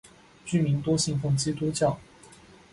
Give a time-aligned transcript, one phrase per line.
[0.45, 1.95] 居民多信奉基督教。